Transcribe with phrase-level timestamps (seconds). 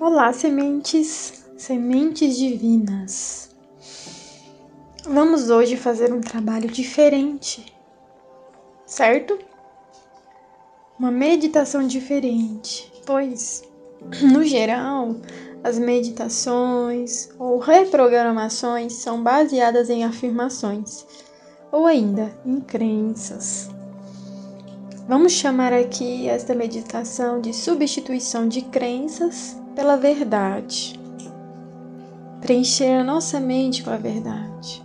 [0.00, 3.50] Olá, sementes, sementes divinas.
[5.04, 7.74] Vamos hoje fazer um trabalho diferente,
[8.86, 9.36] certo?
[10.96, 13.64] Uma meditação diferente, pois,
[14.22, 15.16] no geral,
[15.64, 21.04] as meditações ou reprogramações são baseadas em afirmações
[21.72, 23.68] ou ainda em crenças.
[25.08, 30.98] Vamos chamar aqui esta meditação de substituição de crenças pela verdade.
[32.40, 34.84] Preencher a nossa mente com a verdade.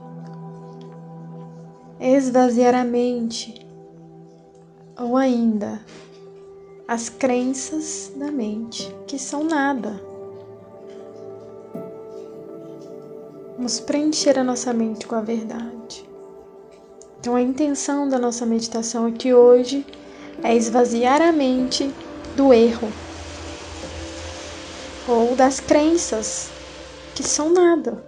[2.00, 3.68] Esvaziar a mente,
[4.96, 5.82] ou ainda
[6.88, 10.00] as crenças da mente, que são nada.
[13.58, 16.08] Vamos preencher a nossa mente com a verdade.
[17.20, 19.84] Então, a intenção da nossa meditação aqui hoje
[20.44, 21.92] é esvaziar a mente
[22.38, 22.90] do erro
[25.34, 26.52] ou das crenças
[27.16, 28.06] que são nada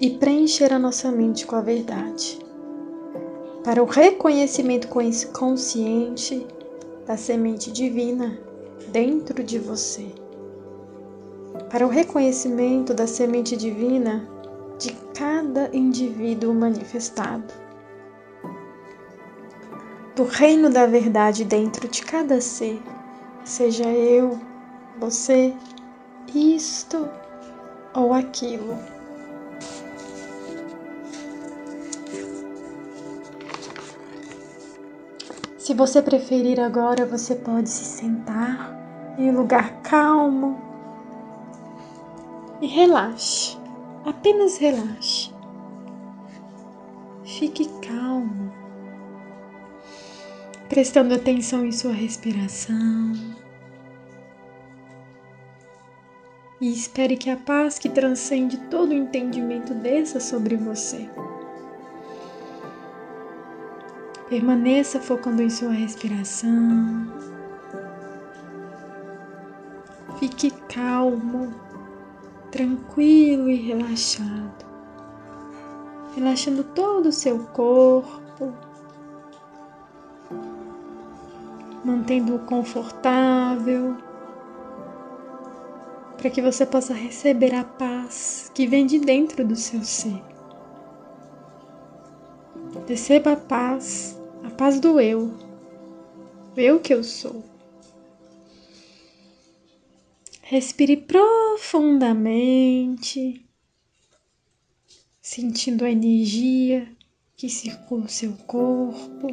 [0.00, 2.40] e preencher a nossa mente com a verdade.
[3.62, 4.88] Para o reconhecimento
[5.32, 6.44] consciente
[7.06, 8.36] da semente divina
[8.88, 10.06] dentro de você.
[11.70, 14.28] Para o reconhecimento da semente divina
[14.76, 17.54] de cada indivíduo manifestado.
[20.16, 22.82] Do reino da verdade dentro de cada ser,
[23.44, 24.38] seja eu,
[24.98, 25.54] você,
[26.34, 27.08] isto
[27.94, 28.78] ou aquilo.
[35.64, 38.74] Se você preferir agora, você pode se sentar
[39.16, 40.60] em um lugar calmo
[42.60, 43.56] e relaxe.
[44.04, 45.32] Apenas relaxe.
[47.24, 48.52] Fique calmo,
[50.68, 53.12] prestando atenção em sua respiração.
[56.60, 61.08] E espere que a paz que transcende todo o entendimento desça sobre você.
[64.28, 67.12] Permaneça focando em sua respiração.
[70.18, 71.52] Fique calmo,
[72.50, 74.64] tranquilo e relaxado.
[76.14, 78.54] Relaxando todo o seu corpo,
[81.84, 83.96] mantendo-o confortável
[86.24, 90.22] para que você possa receber a paz que vem de dentro do seu ser.
[92.88, 95.34] Receba a paz, a paz do eu,
[96.56, 97.44] eu que eu sou.
[100.40, 103.44] Respire profundamente,
[105.20, 106.88] sentindo a energia
[107.36, 109.26] que circula o seu corpo,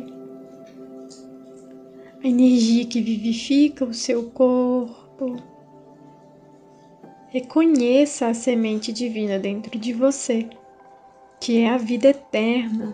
[2.21, 5.50] a energia que vivifica o seu corpo
[7.33, 10.49] Reconheça a semente divina dentro de você,
[11.39, 12.93] que é a vida eterna,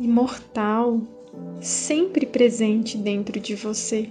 [0.00, 1.02] imortal,
[1.60, 4.10] sempre presente dentro de você.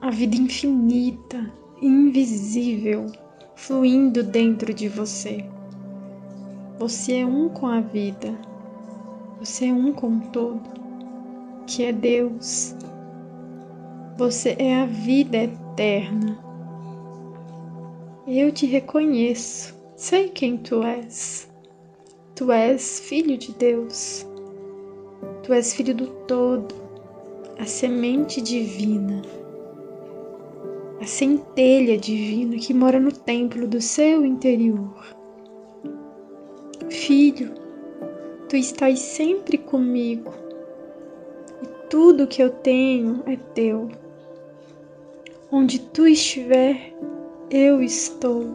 [0.00, 3.06] A vida infinita, invisível,
[3.54, 5.44] fluindo dentro de você.
[6.80, 8.36] Você é um com a vida,
[9.38, 10.68] você é um com todo,
[11.64, 12.74] que é Deus.
[14.16, 16.50] Você é a vida eterna
[18.40, 21.50] eu te reconheço, sei quem tu és.
[22.34, 24.26] Tu és filho de Deus.
[25.42, 26.74] Tu és filho do todo,
[27.58, 29.22] a semente divina,
[31.00, 35.14] a centelha divina que mora no templo do seu interior.
[36.88, 37.52] Filho,
[38.48, 40.32] tu estás sempre comigo
[41.62, 43.88] e tudo que eu tenho é teu.
[45.50, 46.94] Onde tu estiver,
[47.52, 48.50] eu estou.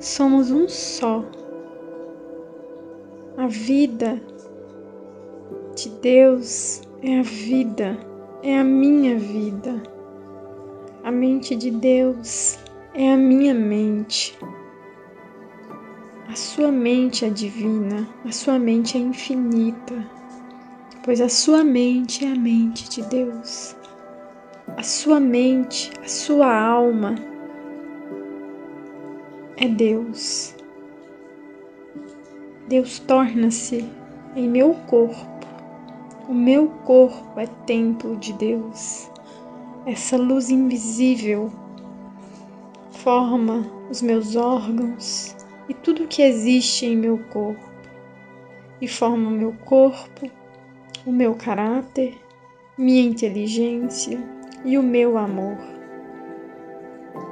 [0.00, 1.22] Somos um só.
[3.36, 4.20] A vida
[5.76, 7.98] de Deus é a vida,
[8.42, 9.82] é a minha vida.
[11.04, 12.58] A mente de Deus
[12.94, 14.36] é a minha mente.
[16.26, 19.94] A sua mente é divina, a sua mente é infinita,
[21.04, 23.76] pois a sua mente é a mente de Deus.
[24.76, 27.14] A sua mente, a sua alma
[29.60, 30.54] é Deus.
[32.68, 33.84] Deus torna-se
[34.36, 35.26] em meu corpo.
[36.28, 39.10] O meu corpo é templo de Deus.
[39.84, 41.50] Essa luz invisível
[42.92, 45.34] forma os meus órgãos
[45.68, 47.68] e tudo que existe em meu corpo,
[48.80, 50.30] e forma o meu corpo,
[51.04, 52.16] o meu caráter,
[52.76, 54.18] minha inteligência
[54.64, 55.77] e o meu amor.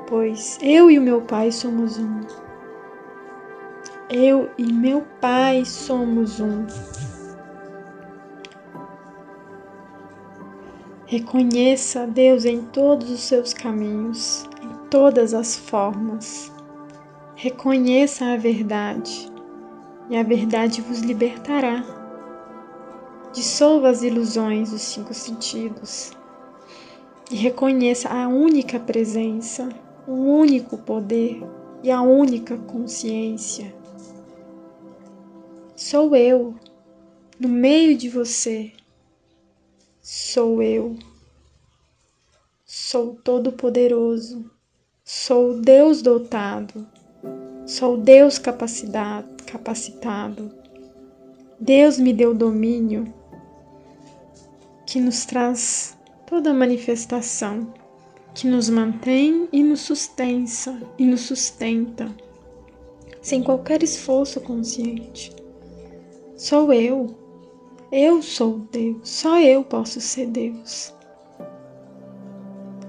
[0.07, 2.21] Pois eu e o meu Pai somos um.
[4.09, 6.67] Eu e meu Pai somos um.
[11.07, 16.53] Reconheça Deus em todos os seus caminhos, em todas as formas.
[17.35, 19.31] Reconheça a verdade,
[20.11, 21.85] e a verdade vos libertará.
[23.33, 26.17] Dissolva as ilusões dos cinco sentidos
[27.31, 29.69] e reconheça a única presença,
[30.07, 31.43] o único poder
[31.83, 33.75] e a única consciência.
[35.75, 36.55] Sou eu,
[37.39, 38.73] no meio de você
[40.01, 40.97] sou eu.
[42.65, 44.51] Sou todo-poderoso,
[45.05, 46.87] sou Deus dotado,
[47.67, 49.27] sou Deus capacitado.
[51.59, 53.13] Deus me deu domínio
[54.87, 57.73] que nos traz toda manifestação,
[58.37, 62.09] que nos mantém e nos sustenta e nos sustenta,
[63.21, 65.35] sem qualquer esforço consciente.
[66.37, 67.27] Sou eu
[67.93, 70.93] eu sou Deus, só eu posso ser Deus.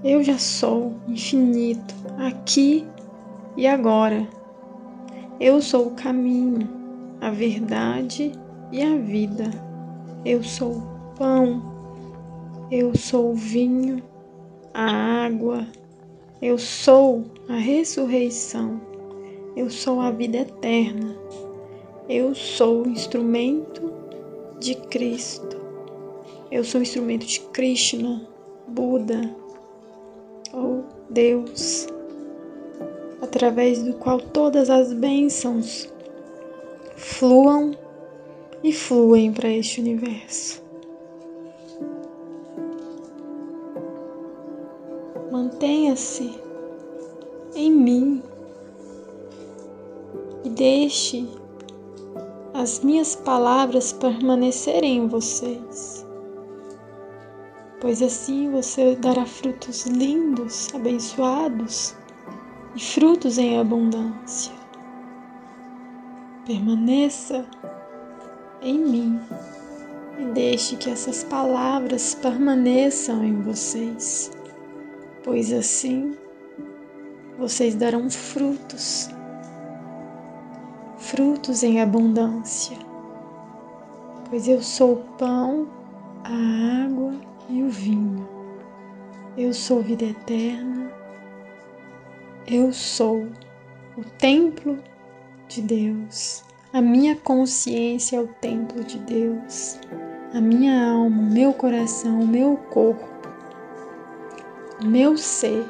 [0.04, 2.84] Eu já sou infinito, aqui
[3.56, 4.28] e agora.
[5.40, 6.68] Eu sou o caminho,
[7.22, 8.32] a verdade
[8.72, 9.52] e a vida.
[10.26, 11.62] Eu sou o pão,
[12.72, 14.02] eu sou o vinho,
[14.78, 15.66] a água,
[16.40, 18.80] eu sou a ressurreição,
[19.56, 21.18] eu sou a vida eterna,
[22.08, 23.92] eu sou o instrumento
[24.60, 25.58] de Cristo.
[26.52, 28.22] Eu sou instrumento de Krishna,
[28.68, 29.36] Buda
[30.54, 31.88] ou Deus,
[33.20, 35.92] através do qual todas as bênçãos
[36.96, 37.76] fluam
[38.64, 40.67] e fluem para este universo.
[45.32, 46.40] Mantenha-se
[47.54, 48.24] em mim
[50.44, 51.28] e deixe
[52.54, 56.06] as minhas palavras permanecerem em vocês,
[57.82, 61.94] pois assim você dará frutos lindos, abençoados
[62.76, 64.54] e frutos em abundância.
[66.46, 67.46] Permaneça
[68.62, 69.20] em mim
[70.18, 74.32] e deixe que essas palavras permaneçam em vocês,
[75.28, 76.16] pois assim
[77.38, 79.10] vocês darão frutos
[80.98, 82.78] frutos em abundância,
[84.30, 85.68] pois eu sou o pão,
[86.24, 87.14] a água
[87.50, 88.28] e o vinho.
[89.38, 90.92] Eu sou vida eterna.
[92.48, 93.28] Eu sou
[93.98, 94.80] o templo
[95.48, 96.44] de Deus.
[96.74, 99.80] A minha consciência é o templo de Deus.
[100.34, 103.17] A minha alma, o meu coração, o meu corpo,
[104.84, 105.66] meu ser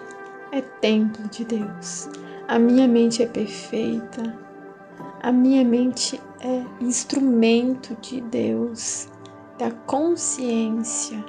[0.51, 2.09] é templo de Deus.
[2.47, 4.37] A minha mente é perfeita,
[5.21, 9.09] a minha mente é instrumento de Deus,
[9.57, 11.23] da consciência.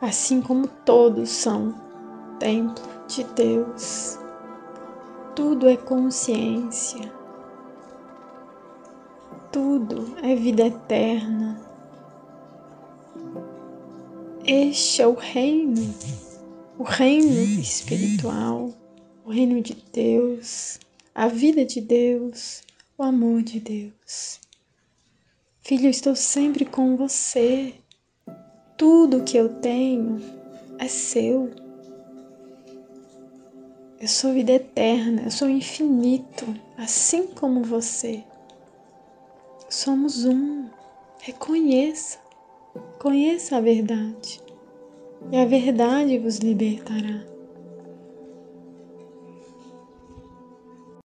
[0.00, 1.74] Assim como todos são
[2.38, 4.18] templo de Deus.
[5.34, 7.12] Tudo é consciência.
[9.52, 11.45] Tudo é vida eterna.
[14.46, 15.94] Este é o reino,
[16.78, 18.72] o reino espiritual
[19.26, 20.78] o reino de Deus,
[21.12, 22.62] a vida de Deus,
[22.96, 24.38] o amor de Deus.
[25.62, 27.74] Filho, eu estou sempre com você.
[28.78, 30.22] Tudo que eu tenho
[30.78, 31.50] é seu.
[33.98, 36.46] Eu sou vida eterna, eu sou infinito,
[36.78, 38.22] assim como você.
[39.68, 40.68] Somos um.
[41.18, 42.20] Reconheça,
[43.00, 44.40] conheça a verdade,
[45.30, 47.35] e a verdade vos libertará.